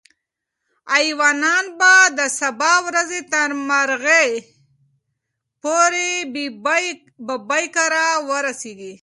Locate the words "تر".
3.31-3.49